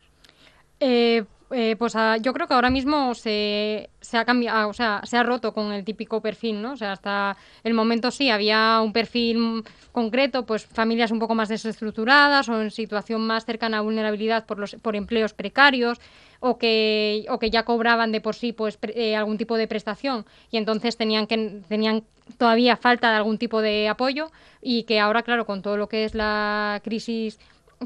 [0.81, 5.03] Eh, eh, pues ah, yo creo que ahora mismo se, se ha cambiado, o sea,
[5.05, 6.73] se ha roto con el típico perfil, ¿no?
[6.73, 9.63] O sea, hasta el momento sí había un perfil
[9.93, 14.59] concreto, pues familias un poco más desestructuradas o en situación más cercana a vulnerabilidad por
[14.59, 16.01] los por empleos precarios
[16.41, 19.69] o que o que ya cobraban de por sí pues pre- eh, algún tipo de
[19.69, 22.03] prestación y entonces tenían que tenían
[22.37, 26.05] todavía falta de algún tipo de apoyo y que ahora claro con todo lo que
[26.05, 27.39] es la crisis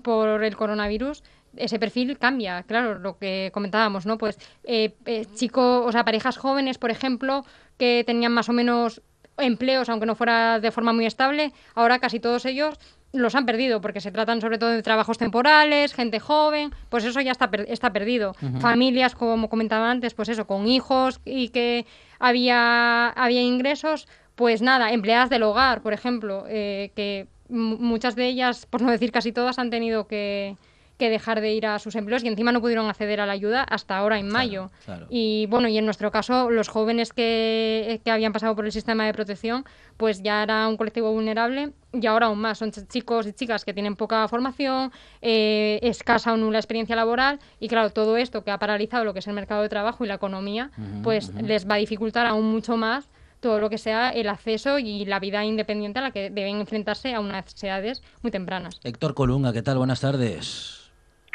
[0.03, 1.23] por el coronavirus
[1.59, 4.19] ese perfil cambia, claro, lo que comentábamos, ¿no?
[4.19, 7.45] Pues eh, eh, chicos, o sea, parejas jóvenes, por ejemplo,
[7.79, 9.03] que tenían más o menos
[9.37, 12.75] empleos, aunque no fuera de forma muy estable, ahora casi todos ellos
[13.13, 17.21] los han perdido porque se tratan sobre todo de trabajos temporales, gente joven, pues eso
[17.21, 18.35] ya está, per- está perdido.
[18.61, 21.87] Familias, como comentaba antes, pues eso, con hijos y que
[22.19, 28.27] había, había ingresos, pues nada, empleadas del hogar, por ejemplo, eh, que mu- muchas de
[28.27, 30.57] ellas, por no decir casi todas, han tenido que,
[30.99, 33.63] que dejar de ir a sus empleos y encima no pudieron acceder a la ayuda
[33.63, 34.71] hasta ahora en mayo.
[34.85, 35.07] claro.
[35.09, 39.07] Y bueno, y en nuestro caso, los jóvenes que, que habían pasado por el sistema
[39.07, 39.65] de protección,
[39.97, 42.59] pues ya era un colectivo vulnerable y ahora aún más.
[42.59, 44.93] Son ch- chicos y chicas que tienen poca formación,
[45.23, 49.21] eh, escasa o nula experiencia laboral y claro, todo esto que ha paralizado lo que
[49.21, 50.71] es el mercado de trabajo y la economía,
[51.03, 53.09] pues les va a dificultar aún mucho más
[53.41, 57.15] todo lo que sea el acceso y la vida independiente a la que deben enfrentarse
[57.15, 58.81] a unas edades muy tempranas.
[58.83, 59.79] Héctor Colunga, ¿qué tal?
[59.79, 60.78] Buenas tardes.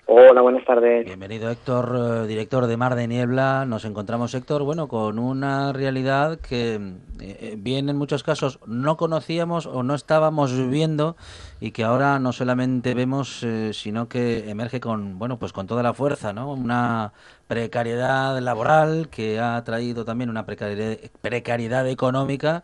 [0.06, 1.06] Hola, buenas tardes.
[1.06, 3.66] Bienvenido Héctor, eh, director de Mar de Niebla.
[3.66, 6.82] Nos encontramos, Héctor, bueno, con una realidad que eh,
[7.20, 11.16] eh, bien en muchos casos no conocíamos o no estábamos viviendo
[11.62, 15.94] y que ahora no solamente vemos, sino que emerge con, bueno, pues con toda la
[15.94, 16.52] fuerza, ¿no?
[16.52, 17.14] Una
[17.48, 22.64] precariedad laboral que ha traído también una precariedad, precariedad económica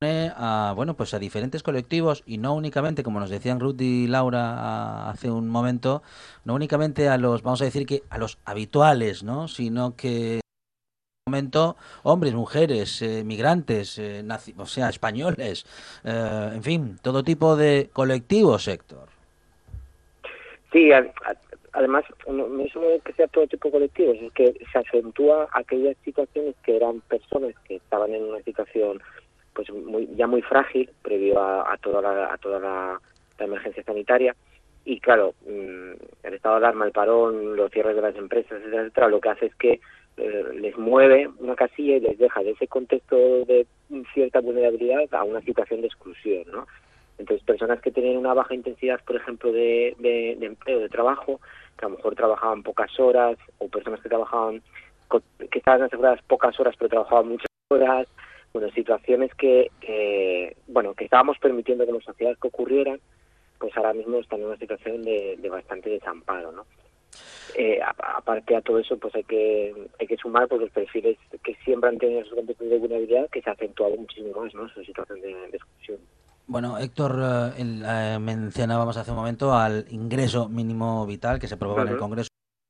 [0.00, 5.10] a bueno pues a diferentes colectivos y no únicamente como nos decían Ruth y Laura
[5.10, 6.02] hace un momento
[6.44, 10.40] no únicamente a los vamos a decir que a los habituales no sino que
[11.26, 14.22] un momento hombres mujeres eh, migrantes eh,
[14.56, 15.66] o sea españoles
[16.04, 19.08] eh, en fin todo tipo de colectivos Héctor.
[20.72, 20.90] Sí,
[21.72, 25.96] además, no no es que sea todo tipo de colectivos, es que se acentúa aquellas
[26.04, 29.00] situaciones que eran personas que estaban en una situación
[29.58, 33.00] pues muy, ya muy frágil previo a, toda la, a toda la,
[33.40, 34.36] emergencia sanitaria.
[34.84, 35.92] Y claro mm,
[36.22, 39.28] el estado de alarma el parón los cierres de las empresas etcétera, etcétera, lo que
[39.30, 39.80] hace es que
[40.16, 43.66] eh, les mueve una casilla y les deja de ese contexto de
[44.14, 46.66] cierta vulnerabilidad a una situación de exclusión no
[47.18, 51.40] entonces, personas que tenían una baja intensidad, por ejemplo, de, de, empleo, de trabajo,
[51.76, 54.62] que a lo mejor trabajaban pocas horas, o personas que trabajaban,
[55.50, 58.06] que estaban aseguradas pocas horas, pero trabajaban muchas horas,
[58.52, 63.00] bueno, situaciones que, que, bueno, que estábamos permitiendo como sociedad que ocurrieran,
[63.58, 66.66] pues ahora mismo están en una situación de, de bastante desamparo, ¿no?
[67.56, 71.54] Eh, aparte a todo eso, pues hay que hay que sumar pues, los perfiles que
[71.64, 74.68] siempre han tenido esos contextos de vulnerabilidad que se ha acentuado muchísimo más, ¿no?
[74.68, 75.98] Su situación de, de exclusión.
[76.46, 81.54] Bueno, Héctor, eh, el- eh, mencionábamos hace un momento al ingreso mínimo vital que se
[81.54, 81.96] aprobó en el.
[81.96, 82.28] Congreso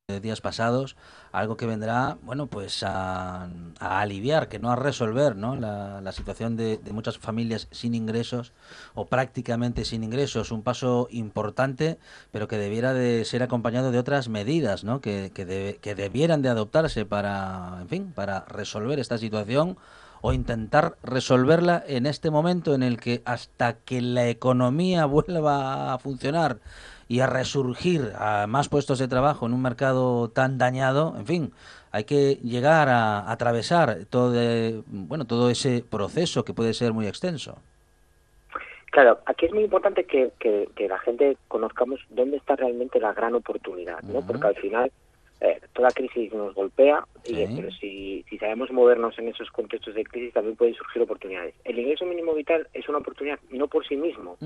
[0.09, 0.97] días pasados,
[1.33, 5.55] algo que vendrá, bueno, pues a, a aliviar, que no a resolver, ¿no?
[5.55, 8.55] La, la situación de, de muchas familias sin ingresos
[8.95, 11.99] o prácticamente sin ingresos, un paso importante,
[12.33, 15.03] pero que debiera de ser acompañado de otras medidas, ¿no?
[15.03, 19.77] Que, que, debe- que debieran de adoptarse para, en fin, para resolver esta situación
[20.23, 25.99] o intentar resolverla en este momento en el que hasta que la economía vuelva a
[25.99, 26.61] funcionar
[27.09, 31.53] y a resurgir a más puestos de trabajo en un mercado tan dañado, en fin,
[31.91, 37.07] hay que llegar a, atravesar todo, de- bueno, todo ese proceso que puede ser muy
[37.07, 37.57] extenso.
[38.91, 43.13] Claro, aquí es muy importante que, que, que la gente conozcamos dónde está realmente la
[43.13, 44.21] gran oportunidad, ¿no?
[44.27, 44.91] Porque al final
[45.41, 50.05] eh, toda crisis nos golpea, y, pero si, si sabemos movernos en esos contextos de
[50.05, 51.55] crisis también pueden surgir oportunidades.
[51.65, 54.37] El ingreso mínimo vital es una oportunidad no por sí mismo,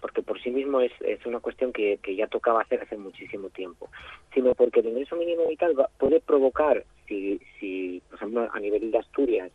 [0.00, 3.48] porque por sí mismo es, es una cuestión que, que ya tocaba hacer hace muchísimo
[3.50, 3.88] tiempo,
[4.34, 8.90] sino porque el ingreso mínimo vital va- puede provocar, si, si, por ejemplo, a nivel
[8.90, 9.50] de Asturias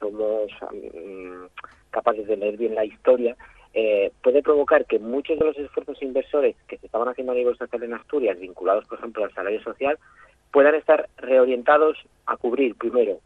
[0.00, 1.44] somos mm,
[1.90, 3.36] capaces de leer bien la historia,
[3.74, 7.56] eh, puede provocar que muchos de los esfuerzos inversores que se estaban haciendo a nivel
[7.56, 9.98] social en Asturias, vinculados, por ejemplo, al salario social,
[10.52, 13.18] puedan estar reorientados a cubrir, primero,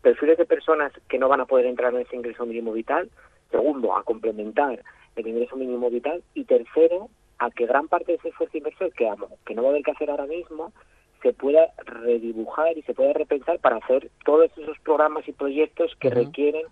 [0.00, 3.10] perfiles de personas que no van a poder entrar en ese ingreso mínimo vital,
[3.50, 4.82] segundo, a complementar
[5.16, 9.08] el ingreso mínimo vital y tercero, a que gran parte de ese esfuerzo inversor que,
[9.08, 10.72] amo- que no va a haber que hacer ahora mismo
[11.22, 16.08] se pueda redibujar y se pueda repensar para hacer todos esos programas y proyectos que
[16.14, 16.62] requieren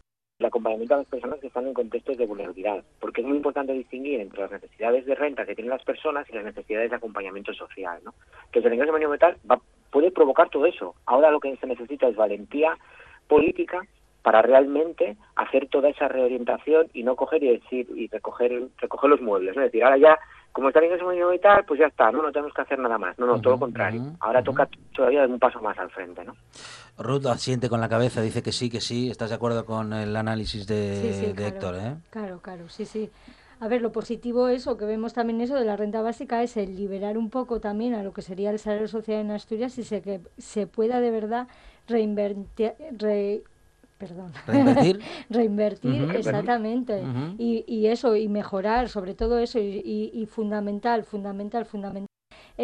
[0.41, 3.73] el acompañamiento a las personas que están en contextos de vulnerabilidad, porque es muy importante
[3.75, 7.53] distinguir entre las necesidades de renta que tienen las personas y las necesidades de acompañamiento
[7.53, 8.15] social, ¿no?
[8.51, 9.61] Que el ingreso mínimo vital va-
[9.93, 10.95] puede provocar todo eso.
[11.07, 12.77] Ahora lo que se necesita es valentía
[13.29, 13.83] política
[14.23, 19.21] para realmente hacer toda esa reorientación y no coger y decir y recoger recoger los
[19.21, 19.63] muebles, ¿no?
[19.63, 20.19] Es decir, ahora ya
[20.53, 22.99] como está el ingreso mínimo vital, pues ya está, no, no tenemos que hacer nada
[22.99, 23.17] más.
[23.19, 24.01] No, no, todo lo contrario.
[24.21, 26.35] Ahora toca todavía un paso más al frente, ¿no?
[27.01, 29.11] Ruth asiente con la cabeza, dice que sí, que sí.
[29.11, 31.49] ¿Estás de acuerdo con el análisis de, Sí, sí, de claro.
[31.49, 31.77] Héctor?
[31.77, 31.95] ¿eh?
[32.11, 33.11] Claro, claro, sí, sí.
[33.59, 36.57] A ver, lo positivo es, o que vemos también eso de la renta básica, es
[36.57, 39.85] el liberar un poco también a lo que sería el salario social en Asturias y
[39.85, 41.47] se, que se pueda de verdad
[41.87, 43.43] reinvertir, re-
[43.99, 45.01] perdón, ¿Reinvertir?
[45.31, 47.03] reinvertir, exactamente.
[47.39, 52.07] Y, y eso, y mejorar, sobre todo eso, y, y- y fundamental, fundamental, fundamental,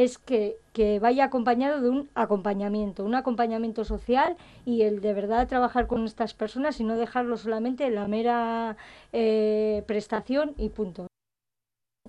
[0.04, 4.36] es que, que vaya acompañado de un acompañamiento, un acompañamiento social
[4.66, 8.76] y el de verdad trabajar con estas personas y no dejarlo solamente en la mera
[9.14, 11.06] eh, prestación y punto.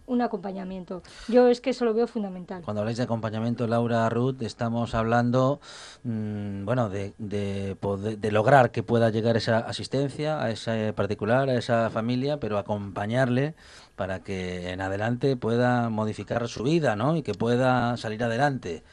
[0.06, 1.02] Un acompañamiento.
[1.28, 2.62] Yo es que eso lo veo fundamental.
[2.64, 5.60] Cuando habláis de acompañamiento, Laura Ruth, estamos hablando,
[6.04, 11.50] mm, bueno, de, de, poder- de lograr que pueda llegar esa asistencia a ese particular,
[11.50, 13.54] a esa familia, pero acompañarle
[13.98, 17.18] para que en adelante pueda modificar su vida, ¿no?
[17.18, 18.84] Y que pueda salir adelante.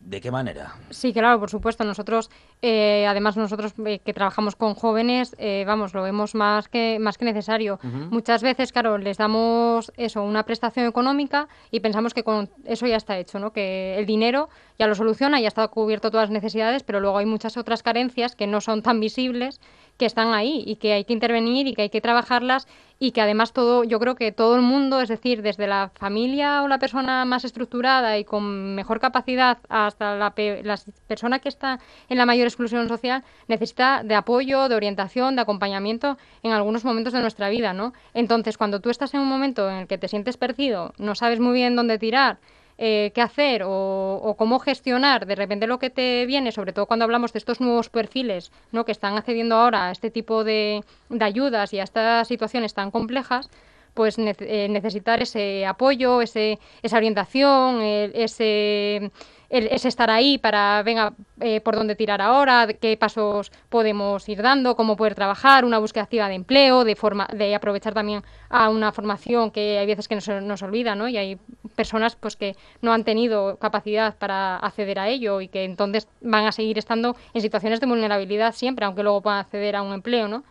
[0.00, 0.74] ¿De qué manera?
[0.90, 1.84] Sí, claro, por supuesto.
[1.84, 2.30] Nosotros,
[2.62, 7.16] eh, además nosotros eh, que trabajamos con jóvenes, eh, vamos, lo vemos más que más
[7.18, 7.78] que necesario.
[8.10, 12.96] Muchas veces, claro, les damos eso, una prestación económica y pensamos que con eso ya
[12.96, 13.52] está hecho, ¿no?
[13.52, 14.48] Que el dinero
[14.78, 18.36] ya lo soluciona, ya está cubierto todas las necesidades, pero luego hay muchas otras carencias
[18.36, 19.60] que no son tan visibles
[19.98, 22.66] que están ahí y que hay que intervenir y que hay que trabajarlas
[22.98, 26.62] y que además todo, yo creo que todo el mundo, es decir, desde la familia
[26.62, 31.50] o la persona más estructurada y con mejor capacidad hasta la, pe- la persona que
[31.50, 36.84] está en la mayor exclusión social, necesita de apoyo, de orientación, de acompañamiento en algunos
[36.84, 37.92] momentos de nuestra vida, ¿no?
[38.14, 41.40] Entonces, cuando tú estás en un momento en el que te sientes perdido, no sabes
[41.40, 42.38] muy bien dónde tirar,
[42.82, 47.04] eh, qué hacer o, cómo gestionar de repente lo que te viene, sobre todo cuando
[47.04, 48.86] hablamos de estos nuevos perfiles ¿no?
[48.86, 52.90] que están accediendo ahora a este tipo de, de ayudas y a estas situaciones tan
[52.90, 53.50] complejas,
[53.92, 59.10] pues nece- eh, necesitar ese apoyo, ese, esa orientación, el- ese,
[59.50, 64.76] ese estar ahí para, venga, eh, por dónde tirar ahora, qué pasos podemos ir dando,
[64.76, 68.92] cómo poder trabajar, una búsqueda activa de empleo, de, forma, de aprovechar también a una
[68.92, 71.08] formación que hay veces que nos, nos olvida, ¿no?
[71.08, 71.38] Y hay
[71.74, 76.46] personas pues que no han tenido capacidad para acceder a ello y que entonces van
[76.46, 80.28] a seguir estando en situaciones de vulnerabilidad siempre, aunque luego puedan acceder a un empleo,
[80.28, 80.44] ¿no?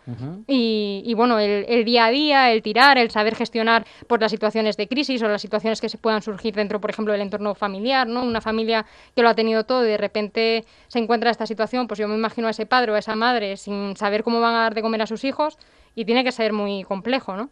[0.48, 4.32] Y, y, bueno, el, el día a día, el tirar, el saber gestionar por las
[4.32, 7.56] situaciones de crisis o las situaciones que se puedan surgir dentro, por ejemplo, del entorno
[7.56, 8.24] familiar, ¿no?
[8.24, 8.86] Una familia
[9.16, 12.08] que lo ha tenido todo y de repente se encuentra en esta situación, pues yo
[12.08, 14.76] me imagino a ese padre o a esa madre sin saber cómo van a dar
[14.76, 15.58] de comer a sus hijos
[15.96, 17.50] y tiene que ser muy complejo, ¿no?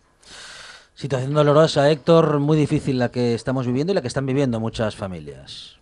[0.93, 4.95] Situación dolorosa, Héctor, muy difícil la que estamos viviendo y la que están viviendo muchas
[4.95, 5.77] familias.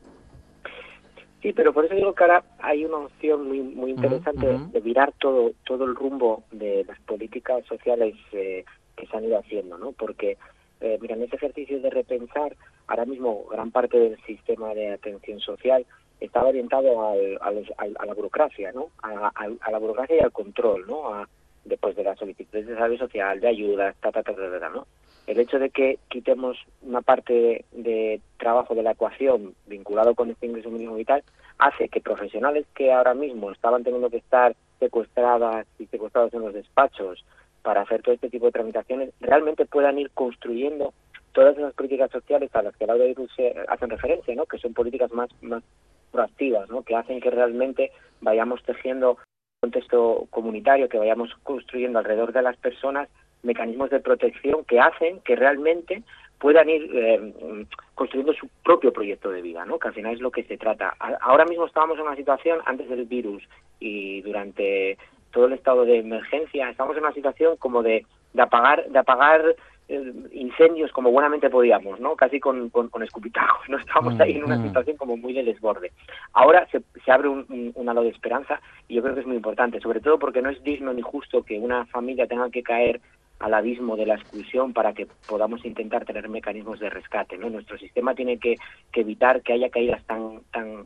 [1.42, 5.14] Sí, pero por eso digo que ahora hay una opción muy muy interesante de virar
[5.20, 9.92] todo todo el rumbo de las políticas sociales eh, que se han ido haciendo, ¿no?
[9.92, 10.38] Porque,
[10.86, 12.56] eh, mira, en ese ejercicio de repensar,
[12.88, 15.86] ahora mismo gran parte del sistema de atención social
[16.20, 18.90] estaba orientado al, a, los- al- a la burocracia, ¿no?
[19.02, 21.14] A, al- a la burocracia y al control, ¿no?
[21.14, 21.28] A,
[21.66, 24.70] después de las solicitudes de salud social, de ayudas, ta, ta, ta, ta, ta, ta,
[24.70, 24.86] ¿no?
[25.28, 30.46] el hecho de que quitemos una parte de trabajo de la ecuación vinculado con este
[30.46, 31.24] ingreso mínimo vital
[31.58, 36.54] hace que profesionales que ahora mismo estaban teniendo que estar secuestradas y secuestrados en los
[36.54, 37.26] despachos
[37.66, 40.94] para hacer todo este tipo de tramitaciones realmente puedan ir construyendo
[41.32, 44.46] todas esas políticas sociales a las que Laura y se hacen referencia, ¿no?
[44.46, 45.64] que son políticas más, más
[46.12, 46.84] proactivas, ¿no?
[46.84, 47.92] que hacen que realmente
[48.22, 49.18] vayamos tejiendo
[49.62, 53.10] contexto comunitario, que vayamos construyendo alrededor de las personas
[53.42, 56.04] mecanismos de protección que hacen que realmente
[56.40, 59.80] puedan ir eh, construyendo su propio proyecto de vida, ¿no?
[59.80, 60.96] que al final es lo que se trata.
[61.20, 63.42] Ahora mismo estábamos en una situación antes del virus
[63.80, 65.00] y durante
[65.36, 69.44] todo el estado de emergencia, estamos en una situación como de, de apagar, de apagar
[69.90, 72.16] eh, incendios como buenamente podíamos, ¿no?
[72.16, 73.78] Casi con, con, con escupitajos, ¿no?
[73.86, 74.62] Estábamos ahí en una Mm.
[74.64, 75.92] situación como muy de desborde.
[76.32, 79.28] Ahora se, se abre un, un, un halo de esperanza y yo creo que es
[79.28, 82.64] muy importante, sobre todo porque no es digno ni justo que una familia tenga que
[82.64, 83.02] caer
[83.40, 87.50] al abismo de la exclusión para que podamos intentar tener mecanismos de rescate, ¿no?
[87.50, 88.56] Nuestro sistema tiene que,
[88.94, 90.35] que evitar que haya caídas tan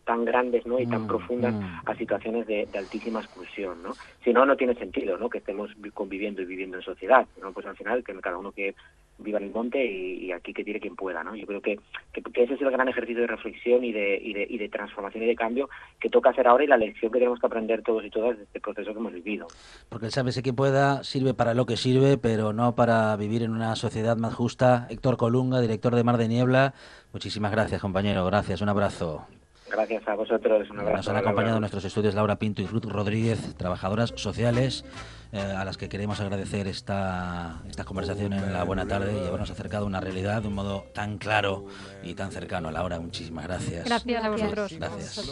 [0.10, 0.80] tan grandes, ¿no?
[0.80, 1.82] y tan Mm, profundas mm.
[1.86, 3.94] a situaciones de, de altísima exclusión, ¿no?
[4.24, 5.30] Si no, no tiene sentido, ¿no?
[5.30, 7.52] Que estemos vi- conviviendo y viviendo en sociedad, ¿no?
[7.54, 8.74] Pues al final que cada uno que
[9.20, 11.36] viva en el monte y, y aquí que tire quien pueda, ¿no?
[11.36, 11.78] Yo creo que,
[12.12, 14.70] que, que ese es el gran ejercicio de reflexión y de, y, de, y de
[14.70, 17.84] transformación y de cambio que toca hacer ahora y la lección que tenemos que aprender
[17.84, 19.46] todos y todas de este proceso que hemos vivido.
[19.90, 23.52] Porque el sálvese quien pueda sirve para lo que sirve, pero no para vivir en
[23.52, 24.88] una sociedad más justa.
[24.90, 26.74] Héctor Colunga, director de Mar de Niebla,
[27.14, 28.26] muchísimas gracias, compañero.
[28.26, 29.28] Gracias, un abrazo.
[29.72, 30.98] Gracias a vosotros, un abrazo.
[30.98, 34.86] Nos han acompañado en nuestros estudios Laura Pinto y Ruth Rodríguez, trabajadoras sociales,
[35.32, 39.52] eh, a las que queremos agradecer esta, esta conversación en la buena tarde y habernos
[39.52, 41.66] acercado a una realidad de un modo tan claro
[42.04, 42.72] y tan cercano.
[42.72, 43.86] Laura, muchísimas gracias.
[43.86, 44.74] Gracias a vosotros.
[44.74, 45.30] Gracias.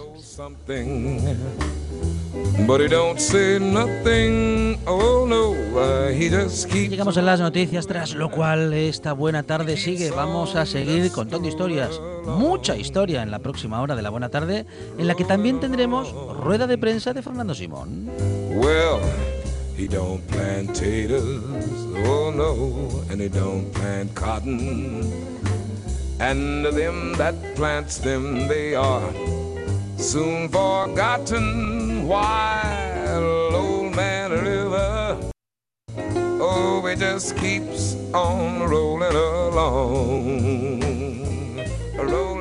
[2.67, 4.77] But he don't say nothing.
[4.85, 6.89] Oh no, uh, he just keeps.
[6.89, 10.11] Llegamos a las noticias, tras lo cual esta buena tarde sigue.
[10.11, 14.65] Vamos a seguir contando historias, mucha historia en la próxima hora de la buena tarde,
[14.97, 18.09] en la que también tendremos rueda de prensa de Fernando Simón.
[18.55, 18.99] Well,
[19.77, 21.41] he don't plant taters,
[22.05, 25.11] oh no, and he don't plant cotton.
[26.19, 29.13] And them that plants them, they are
[29.97, 32.07] soon forgotten.
[32.07, 35.17] While old man River,
[36.39, 40.39] oh, it just keeps on rolling along,
[41.97, 42.36] rolling.